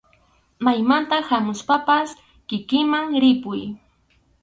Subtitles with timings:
[0.67, 2.09] Maymanta hamuspapas
[2.49, 3.61] kikinman ripuy.